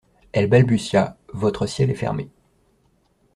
Elle 0.31 0.47
balbutia: 0.49 1.15
Votre 1.31 1.67
ciel 1.67 1.91
est 1.91 1.93
fermé. 1.93 2.31